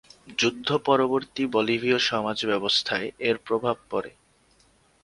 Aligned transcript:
যুদ্ধ-পরবর্তী 0.37 1.43
বলিভীয় 1.45 1.99
সমাজব্যবস্থায় 1.99 3.07
এর 3.19 3.37
প্রভাব 3.37 3.75
পড়ে। 3.89 4.11